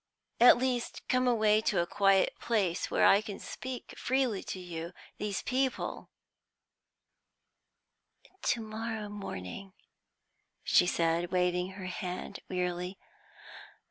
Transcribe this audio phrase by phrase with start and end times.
[0.39, 4.93] At least come away to a quiet place, where I can speak freely to you;
[5.19, 6.09] these people"
[8.51, 9.73] "To morrow morning,"
[10.63, 12.97] she said, waving her hand wearily.